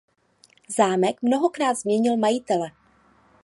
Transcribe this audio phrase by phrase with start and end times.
[0.69, 2.71] Zámek mnohokrát změnil majitele.